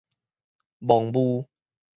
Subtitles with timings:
[0.81, 1.45] 雺霧